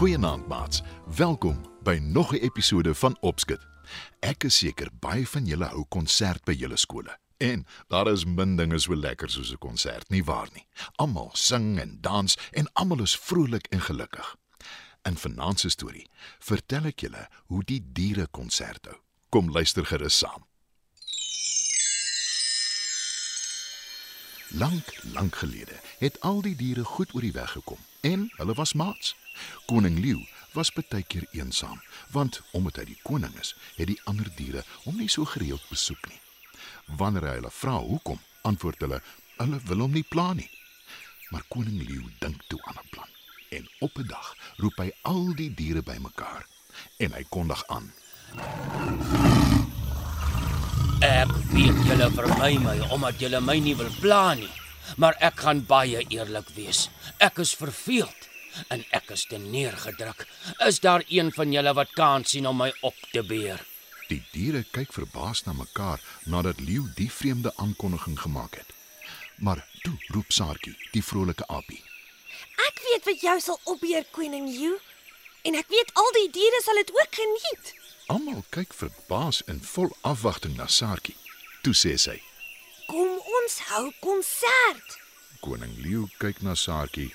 Goeienaand 0.00 0.48
maats. 0.48 0.82
Welkom 1.16 1.60
by 1.82 1.98
nog 2.02 2.32
'n 2.32 2.36
episode 2.36 2.94
van 2.94 3.16
Opskit. 3.20 3.69
Ek 4.20 4.44
is 4.44 4.58
seker 4.58 4.90
baie 5.00 5.26
van 5.26 5.46
julle 5.46 5.70
hou 5.72 5.84
konsert 5.88 6.44
by 6.44 6.52
julle 6.52 6.76
skole. 6.76 7.16
En 7.40 7.66
daar 7.88 8.10
is 8.12 8.24
min 8.24 8.56
dinge 8.56 8.78
so 8.78 8.94
lekker 8.94 9.30
soos 9.30 9.52
'n 9.52 9.58
konsert, 9.58 10.10
nie 10.10 10.24
waar 10.24 10.48
nie? 10.52 10.66
Almal 10.96 11.30
sing 11.34 11.78
en 11.80 11.98
dans 12.00 12.36
en 12.52 12.72
almal 12.72 13.02
is 13.02 13.16
vrolik 13.16 13.66
en 13.70 13.80
gelukkig. 13.80 14.36
In 15.02 15.16
vanaand 15.16 15.60
se 15.60 15.68
storie 15.68 16.08
vertel 16.38 16.84
ek 16.84 17.00
julle 17.00 17.28
hoe 17.46 17.64
die 17.64 17.80
diere 17.92 18.26
konsert 18.26 18.86
hou. 18.86 18.96
Kom 19.28 19.50
luister 19.50 19.86
gerus 19.86 20.18
saam. 20.18 20.44
Lank, 24.50 25.02
lank 25.14 25.36
gelede 25.36 25.78
het 25.98 26.20
al 26.20 26.42
die 26.42 26.56
diere 26.56 26.84
goed 26.84 27.14
oor 27.14 27.22
die 27.22 27.32
weg 27.32 27.50
gekom 27.50 27.78
en 28.00 28.30
hulle 28.36 28.54
was 28.54 28.72
maats. 28.72 29.14
Koning 29.66 29.98
Leeu 29.98 30.26
was 30.52 30.72
baie 30.72 31.02
keer 31.02 31.26
eensaam, 31.32 31.80
want 32.10 32.40
omdat 32.52 32.80
hy 32.80 32.84
die 32.90 33.00
koning 33.02 33.34
is, 33.40 33.54
het 33.76 33.88
die 33.90 34.00
ander 34.10 34.28
diere 34.36 34.64
hom 34.84 34.98
nie 34.98 35.08
so 35.08 35.24
gereeld 35.24 35.64
besoek 35.70 36.08
nie. 36.10 36.20
Wanneer 37.00 37.28
hy 37.28 37.34
hulle 37.38 37.52
vra 37.54 37.76
hoekom, 37.78 38.20
antwoord 38.42 38.82
hulle 38.86 39.00
hulle 39.40 39.60
wil 39.70 39.86
hom 39.86 39.94
nie 39.96 40.04
pla 40.04 40.32
nie. 40.36 40.50
Maar 41.30 41.46
koning 41.48 41.78
Leeu 41.86 42.10
dink 42.20 42.42
toe 42.48 42.60
aan 42.68 42.80
'n 42.82 42.90
plan. 42.90 43.10
En 43.50 43.68
op 43.80 43.98
'n 43.98 44.06
dag 44.06 44.34
roep 44.56 44.76
hy 44.78 44.90
al 45.02 45.34
die 45.34 45.54
diere 45.54 45.82
bymekaar 45.82 46.46
en 46.98 47.12
hy 47.12 47.24
kondig 47.28 47.66
aan: 47.66 47.92
Ek 51.00 51.30
weet 51.52 51.78
julle 51.86 52.10
vermy 52.10 52.58
my 52.58 52.78
omdat 52.90 53.20
julle 53.20 53.40
my 53.40 53.58
nie 53.58 53.76
wil 53.76 53.90
pla 54.00 54.34
nie, 54.34 54.52
maar 54.96 55.16
ek 55.18 55.40
gaan 55.40 55.66
baie 55.66 56.04
eerlik 56.08 56.48
wees. 56.54 56.88
Ek 57.18 57.38
is 57.38 57.54
verveeld 57.54 58.29
en 58.68 58.84
ek 58.96 59.10
is 59.16 59.24
te 59.30 59.38
neergedruk. 59.38 60.26
Is 60.66 60.80
daar 60.80 61.04
een 61.08 61.32
van 61.32 61.52
julle 61.52 61.74
wat 61.74 61.92
kans 61.92 62.30
sien 62.30 62.46
om 62.46 62.56
my 62.56 62.72
op 62.80 62.96
te 63.12 63.22
beer? 63.22 63.62
Die 64.10 64.22
diere 64.32 64.64
kyk 64.74 64.92
verbaas 64.92 65.44
na 65.46 65.52
mekaar 65.54 66.02
nadat 66.26 66.60
Leeu 66.60 66.88
die 66.96 67.10
vreemde 67.10 67.52
aankondiging 67.56 68.18
gemaak 68.20 68.56
het. 68.58 68.72
Maar 69.38 69.62
toe 69.82 69.94
roep 70.14 70.32
Saartjie, 70.32 70.76
die 70.92 71.04
vrolike 71.04 71.46
aapie. 71.46 71.82
Ek 72.66 72.80
weet 72.86 73.06
wat 73.06 73.20
jou 73.24 73.36
sal 73.40 73.60
opbeer, 73.64 74.04
koning 74.10 74.48
Leeu. 74.50 74.78
En 75.46 75.54
ek 75.56 75.70
weet 75.72 75.92
al 75.94 76.10
die 76.18 76.30
diere 76.34 76.60
sal 76.64 76.82
dit 76.82 76.90
ook 76.96 77.20
geniet. 77.22 77.74
Almal 78.12 78.42
kyk 78.50 78.74
verbaas 78.74 79.44
en 79.46 79.62
vol 79.62 79.94
afwagting 80.00 80.56
na 80.58 80.66
Saartjie. 80.66 81.16
Toe 81.62 81.74
sê 81.76 81.94
sy: 82.00 82.18
Kom 82.90 83.14
ons 83.38 83.58
hou 83.70 83.86
konsert. 84.02 84.98
Koning 85.40 85.76
Leeu 85.84 86.08
kyk 86.18 86.42
na 86.42 86.56
Saartjie 86.58 87.12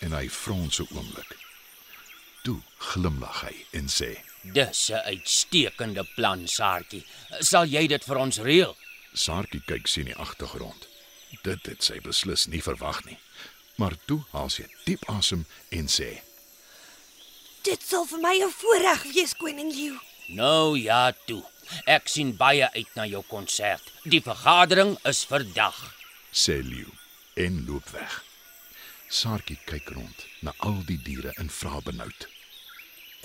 en 0.00 0.12
hy 0.12 0.28
frons 0.28 0.80
'n 0.80 0.88
oomblik. 0.96 1.36
Toe 2.42 2.60
glimlag 2.78 3.40
hy 3.40 3.54
en 3.70 3.88
sê: 3.88 4.18
Dis 4.42 4.90
'n 4.90 5.02
uitstekende 5.12 6.04
plan, 6.14 6.48
Saartjie. 6.48 7.04
Sal 7.40 7.66
jy 7.66 7.86
dit 7.86 8.04
vir 8.04 8.16
ons 8.16 8.38
reël? 8.38 8.76
Saartjie 9.12 9.62
kyk 9.66 9.86
sien 9.86 10.04
die 10.04 10.14
agtergrond. 10.14 10.88
Dit 11.42 11.66
het 11.66 11.82
sy 11.84 12.00
beslis 12.00 12.46
nie 12.46 12.62
verwag 12.62 13.04
nie. 13.04 13.18
Maar 13.76 13.96
toe 14.04 14.24
haal 14.30 14.48
sy 14.50 14.66
diep 14.84 15.08
asem 15.10 15.46
en 15.68 15.88
sê: 15.88 16.20
Dit 17.62 17.82
sal 17.82 18.06
vir 18.06 18.20
my 18.20 18.36
'n 18.42 18.50
voorreg 18.50 19.02
wees, 19.02 19.34
koning 19.34 19.72
Leeu. 19.74 19.98
Nou 20.28 20.78
ja, 20.78 21.12
toe. 21.26 21.42
Ek 21.86 22.08
sien 22.08 22.36
baie 22.36 22.70
uit 22.72 22.94
na 22.94 23.06
jou 23.06 23.22
konsert. 23.28 23.82
Die 24.04 24.22
vergadering 24.22 24.98
is 25.04 25.24
vandag. 25.24 25.94
sê 26.32 26.62
Leeu 26.62 26.92
en 27.34 27.64
loop 27.66 27.88
weg. 27.90 28.25
Saartjie 29.08 29.58
kyk 29.66 29.88
rond 29.94 30.24
na 30.42 30.52
al 30.66 30.80
die 30.88 30.98
diere 31.02 31.32
en 31.40 31.50
vra 31.50 31.80
benoud, 31.84 32.26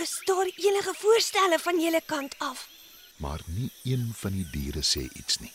Is 0.00 0.12
daar 0.24 0.48
enige 0.56 0.94
voorstelle 0.96 1.58
van 1.58 1.80
julle 1.80 2.00
kant 2.06 2.34
af? 2.38 2.68
maar 3.20 3.40
nie 3.46 3.70
een 3.84 4.12
van 4.16 4.32
die 4.32 4.46
diere 4.52 4.80
sê 4.82 5.02
iets 5.20 5.38
nie. 5.40 5.52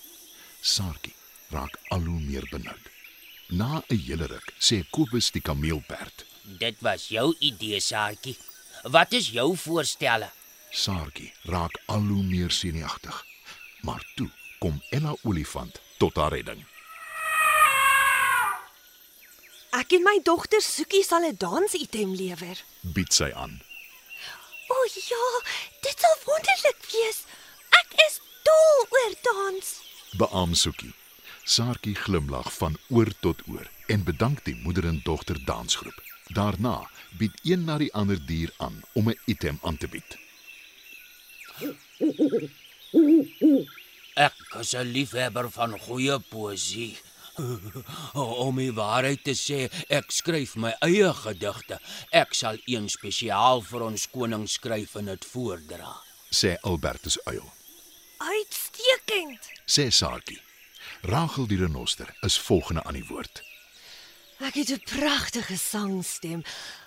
Saartjie 0.62 1.14
raak 1.50 1.78
al 1.90 2.00
hoe 2.06 2.20
meer 2.22 2.46
benoud. 2.52 2.90
Na 3.50 3.82
'n 3.90 3.98
hele 4.06 4.26
ruk 4.28 4.54
sê 4.60 4.84
Kobus 4.92 5.32
die 5.32 5.42
kameelperd, 5.42 6.26
Dit 6.60 6.76
was 6.82 7.08
jou 7.08 7.36
idee, 7.40 7.80
Saartjie. 7.80 8.38
Wat 8.84 9.12
is 9.14 9.30
jou 9.30 9.58
voorstelle? 9.58 10.30
Saartjie 10.72 11.34
raak 11.44 11.80
al 11.88 12.02
hoe 12.02 12.24
meer 12.24 12.52
senuagtig. 12.52 13.26
Maar 13.82 14.06
toe 14.16 14.30
kom 14.60 14.82
Ella 14.92 15.16
olifant 15.24 15.80
tot 15.98 16.16
haar 16.16 16.32
redding. 16.32 16.66
Ek 19.86 20.00
en 20.00 20.02
my 20.02 20.16
dogter 20.26 20.64
Soekie 20.66 21.04
sal 21.06 21.28
'n 21.30 21.38
dansitem 21.38 22.16
lewer. 22.18 22.58
Bied 22.96 23.14
sy 23.14 23.30
aan. 23.44 23.62
O 24.74 24.78
ja, 24.90 25.26
dit 25.86 26.00
sal 26.02 26.16
wonderlik 26.26 26.82
wees. 26.94 27.20
Ek 27.70 27.94
is 28.08 28.16
dol 28.48 28.80
oor 28.98 29.14
dans. 29.30 29.70
Beam 30.18 30.56
Soekie. 30.56 30.94
Saartjie 31.44 31.94
glimlag 31.94 32.50
van 32.58 32.80
oor 32.90 33.14
tot 33.22 33.46
oor 33.48 33.70
en 33.86 34.04
bedank 34.04 34.42
die 34.50 34.58
moeder 34.66 34.90
en 34.90 35.02
dogter 35.04 35.38
dansgroep. 35.46 36.02
Daarna 36.34 36.90
bied 37.20 37.38
een 37.44 37.70
na 37.70 37.78
die 37.78 37.94
ander 37.94 38.18
dier 38.26 38.50
aan 38.58 38.82
om 38.94 39.10
'n 39.10 39.20
item 39.26 39.60
aan 39.62 39.78
te 39.78 39.88
bied. 39.88 40.18
Ek 44.16 44.34
is 44.60 44.74
'n 44.74 44.90
liefhebber 44.98 45.52
van 45.52 45.80
goeie 45.80 46.20
poësie. 46.20 46.98
Om 48.48 48.56
die 48.58 48.72
waarheid 48.74 49.24
te 49.24 49.34
sê, 49.36 49.70
ek 49.88 50.12
skryf 50.12 50.56
my 50.56 50.72
eie 50.86 51.14
gedigte. 51.14 51.80
Ek 52.12 52.34
sal 52.34 52.58
een 52.66 52.90
spesiaal 52.90 53.62
vir 53.62 53.82
ons 53.82 54.08
koning 54.12 54.48
skryf 54.50 54.96
en 54.96 55.06
dit 55.06 55.26
voordra. 55.26 56.02
sê 56.32 56.58
Albertus 56.64 57.18
uil. 57.26 57.46
Uitstekend. 58.18 59.40
Sê 59.68 59.90
Saartjie. 59.92 60.42
Rachel 61.04 61.48
die 61.48 61.58
renoster 61.58 62.10
is 62.22 62.38
volgende 62.40 62.84
aan 62.84 62.94
die 62.98 63.06
woord. 63.08 63.44
Ek 64.40 64.56
het 64.56 64.70
'n 64.70 64.82
pragtige 64.84 65.58
sangstem. 65.58 66.44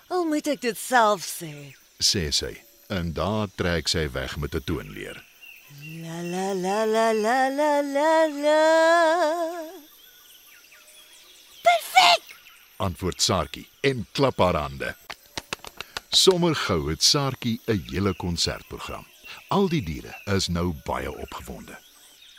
Al 0.09 0.25
moet 0.25 0.47
ek 0.47 0.61
dit 0.61 0.77
self 0.77 1.25
sê. 1.25 1.73
Sê 1.97 2.29
sy 2.31 2.61
en 2.87 3.13
daar 3.13 3.47
trek 3.55 3.87
sy 3.87 4.11
weg 4.11 4.37
met 4.37 4.53
'n 4.55 4.63
toonleer. 4.63 5.23
La 6.03 6.21
la 6.21 6.53
la 6.53 6.85
la 6.85 7.11
la 7.13 7.49
la 7.49 7.81
la 7.81 8.27
la. 8.43 9.68
Antwoord 12.79 13.21
Saartjie 13.21 13.67
en 13.81 14.05
klap 14.11 14.37
haar 14.39 14.55
hande. 14.55 14.95
Sommer 16.15 16.55
gou 16.55 16.89
het 16.89 17.03
Saartjie 17.03 17.59
'n 17.65 17.83
hele 17.91 18.13
konsertprogram. 18.13 19.05
Al 19.47 19.67
die 19.69 19.83
diere 19.83 20.21
is 20.25 20.47
nou 20.47 20.73
baie 20.85 21.11
opgewonde. 21.11 21.79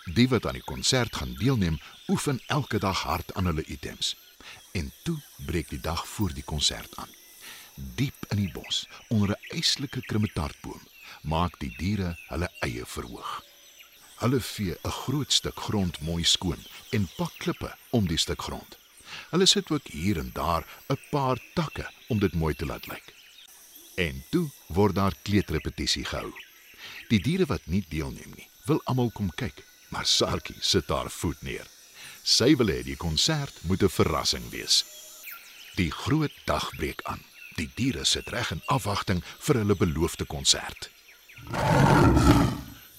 Die 0.05 0.29
wat 0.29 0.47
aan 0.47 0.57
die 0.57 0.65
konsert 0.65 1.17
gaan 1.17 1.35
deelneem, 1.35 1.81
oefen 2.09 2.41
elke 2.47 2.79
dag 2.79 3.03
hard 3.03 3.35
aan 3.35 3.45
hulle 3.45 3.65
items. 3.65 4.17
En 4.73 4.93
toe 5.03 5.19
breek 5.47 5.69
die 5.69 5.81
dag 5.81 6.09
voor 6.09 6.33
die 6.33 6.45
konsert 6.45 6.97
aan. 6.97 7.13
Diep 7.75 8.25
in 8.29 8.37
die 8.37 8.53
bos, 8.53 8.89
onder 9.09 9.29
'n 9.29 9.57
eislike 9.57 10.01
krummetaartboom, 10.01 10.81
maak 11.23 11.59
die 11.59 11.75
diere 11.77 12.19
hulle 12.29 12.51
eie 12.61 12.87
verhoog. 12.87 13.45
Hulle 14.17 14.41
vee 14.41 14.79
'n 14.83 14.91
groot 14.91 15.33
stuk 15.33 15.61
grond 15.61 16.01
mooi 16.01 16.25
skoon 16.25 16.65
en 16.91 17.09
pak 17.17 17.33
klippe 17.39 17.77
om 17.91 18.07
die 18.07 18.19
stuk 18.19 18.43
grond. 18.43 18.79
Hulle 19.31 19.47
sit 19.47 19.71
ook 19.71 19.87
hier 19.87 20.19
en 20.19 20.31
daar 20.35 20.65
'n 20.89 20.99
paar 21.11 21.39
takke 21.55 21.91
om 22.09 22.19
dit 22.19 22.35
mooi 22.35 22.55
te 22.55 22.67
laat 22.67 22.87
lyk. 22.87 23.15
En 23.95 24.25
toe 24.31 24.51
word 24.67 24.95
daar 24.95 25.15
kleutrepetisie 25.23 26.05
gehou. 26.05 26.33
Die 27.09 27.21
diere 27.21 27.47
wat 27.47 27.67
nie 27.67 27.85
deelneem 27.89 28.33
nie, 28.37 28.49
wil 28.65 28.81
almal 28.85 29.11
kom 29.11 29.31
kyk, 29.35 29.65
maar 29.89 30.07
Sarkie 30.07 30.57
sit 30.61 30.87
daar 30.87 31.11
voet 31.11 31.43
neer. 31.43 31.67
Sy 32.23 32.57
wil 32.57 32.69
hê 32.69 32.83
die 32.83 32.97
konsert 32.97 33.63
moet 33.63 33.83
'n 33.83 33.89
verrassing 33.89 34.51
wees. 34.51 34.85
Die 35.75 35.91
groot 35.91 36.33
dag 36.45 36.71
breek 36.77 37.01
aan. 37.03 37.23
Die 37.57 37.71
diere 37.75 38.05
sit 38.05 38.29
reg 38.29 38.51
in 38.51 38.63
afwagting 38.67 39.23
vir 39.39 39.57
hulle 39.57 39.77
beloofde 39.77 40.25
konsert. 40.25 40.91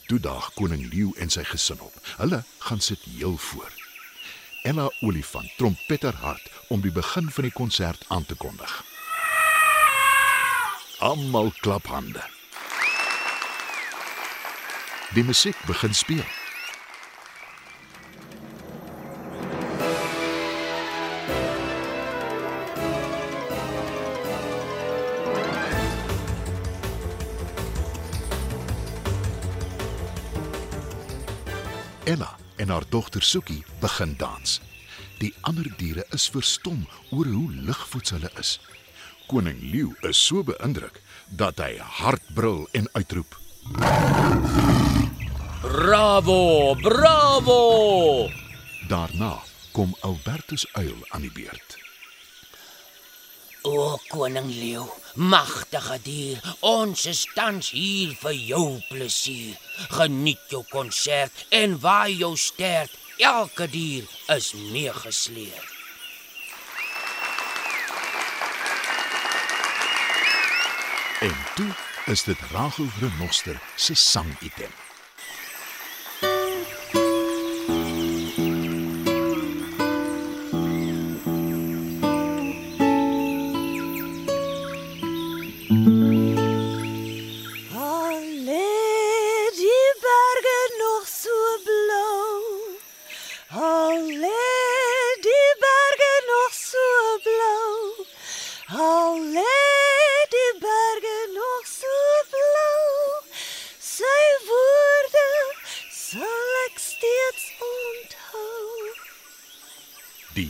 Toe 0.08 0.20
daag 0.20 0.54
koning 0.54 0.94
Leeu 0.94 1.12
en 1.18 1.30
sy 1.30 1.44
gesin 1.44 1.80
op. 1.80 1.94
Hulle 2.18 2.44
gaan 2.60 2.82
sit 2.82 3.00
heel 3.02 3.38
voor. 3.38 3.81
Ella 4.64 4.92
Olifant 5.02 5.50
trompeter 5.58 6.14
hard 6.22 6.50
om 6.70 6.82
die 6.82 6.92
begin 6.94 7.32
van 7.34 7.44
die 7.44 7.54
konsert 7.54 8.06
aan 8.08 8.26
te 8.26 8.36
kondig. 8.36 8.84
Almal 11.00 11.50
klap 11.62 11.88
hande. 11.90 12.22
Die 15.16 15.24
musiek 15.24 15.58
begin 15.66 15.94
speel. 15.98 16.26
Ella 32.06 32.41
en 32.62 32.70
haar 32.70 32.86
dogter 32.90 33.24
Soekie 33.24 33.64
begin 33.80 34.14
dans. 34.18 34.60
Die 35.18 35.34
ander 35.42 35.66
diere 35.78 36.06
is 36.14 36.28
verstom 36.30 36.84
oor 37.10 37.26
hoe 37.26 37.50
ligvoets 37.66 38.14
hulle 38.14 38.30
is. 38.40 38.60
Koning 39.28 39.62
Leeu 39.72 39.96
is 40.10 40.20
so 40.28 40.44
beïndruk 40.46 41.02
dat 41.42 41.62
hy 41.64 41.78
hard 42.02 42.26
brul 42.38 42.68
en 42.78 42.90
uitroep: 42.94 43.38
Bravo, 45.62 46.42
bravo! 46.82 47.60
Daarna 48.90 49.38
kom 49.72 49.96
Albertus 50.02 50.68
uil 50.74 50.98
aan 51.10 51.26
die 51.26 51.34
beurt. 51.34 51.91
O 53.64 54.00
koning 54.10 54.50
leeu, 54.50 54.88
magtige 55.14 56.00
dier, 56.02 56.40
ons 56.66 57.04
is 57.06 57.28
tans 57.36 57.68
hier 57.76 58.16
vir 58.24 58.34
jou 58.34 58.80
plesier. 58.90 59.54
Geniet 59.94 60.42
jou 60.50 60.64
konsert 60.72 61.46
en 61.54 61.78
waai 61.84 62.18
jou 62.24 62.34
stert. 62.42 62.98
Elke 63.22 63.68
dier 63.70 64.08
is 64.34 64.54
meegesleer. 64.74 65.68
En 71.22 71.38
toe 71.54 71.70
is 72.10 72.24
dit 72.26 72.48
Rachel 72.56 72.90
Renoster 72.98 73.62
se 73.76 73.94
sangitem. 73.94 74.74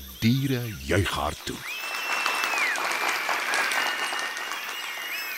Die 0.01 0.31
diere 0.33 0.62
juig 0.86 1.09
haar 1.13 1.36
toe. 1.44 1.57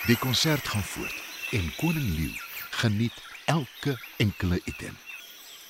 Die 0.07 0.15
konsert 0.19 0.67
gaan 0.67 0.83
voort 0.83 1.15
en 1.51 1.71
koning 1.79 2.09
Leeu 2.17 2.35
geniet 2.79 3.17
elke 3.45 3.97
enkele 4.17 4.61
item. 4.65 4.97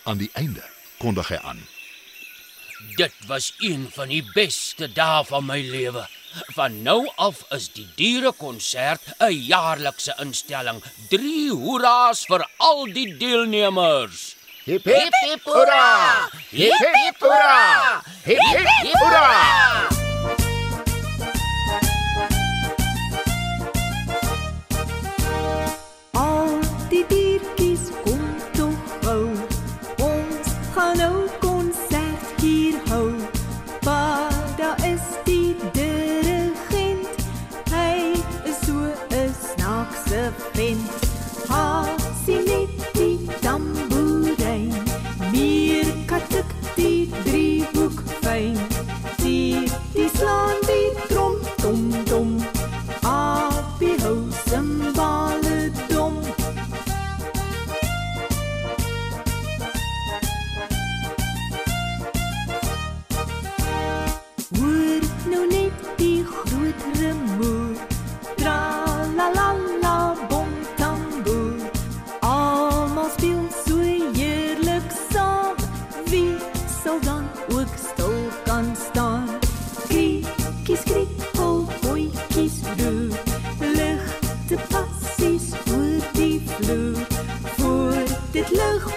Aan 0.03 0.17
die 0.17 0.29
einde 0.33 0.61
kondig 0.97 1.31
hy 1.33 1.39
aan: 1.41 1.61
Dit 2.97 3.15
was 3.29 3.53
een 3.57 3.87
van 3.93 4.13
die 4.13 4.23
beste 4.33 4.91
dae 4.93 5.23
van 5.25 5.45
my 5.45 5.61
lewe. 5.61 6.05
Van 6.57 6.81
nou 6.81 7.09
af 7.15 7.43
is 7.53 7.71
die 7.73 7.87
dierekonsert 7.95 9.13
'n 9.17 9.33
jaarlikse 9.33 10.15
instelling. 10.19 10.83
3 11.09 11.49
hoera's 11.49 12.25
vir 12.25 12.45
al 12.57 12.85
die 12.93 13.17
deelnemers. 13.17 14.35
Hip 14.67 14.87
hip 14.87 15.13
hip 15.23 15.39
पूरा 15.45 15.81
hip 16.53 16.85
hip 16.95 17.15
पूरा 17.23 17.55
hip 18.27 18.39
hip 18.49 18.95
पूरा 19.01 20.02
hoetjies 82.77 82.85
loer. 82.85 83.19
Ligte 83.59 84.57
passies 84.69 85.51
oor 85.71 86.01
die 86.13 86.41
vloer. 86.45 87.07
Voor 87.57 87.93
dit 88.31 88.49
lig 88.49 88.92